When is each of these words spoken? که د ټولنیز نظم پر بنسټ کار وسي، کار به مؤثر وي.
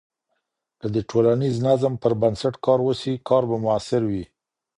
که 0.79 0.87
د 0.95 0.97
ټولنیز 1.09 1.55
نظم 1.67 1.93
پر 2.01 2.13
بنسټ 2.21 2.53
کار 2.65 2.79
وسي، 2.87 3.13
کار 3.29 3.43
به 3.49 3.57
مؤثر 3.65 4.01
وي. 4.11 4.23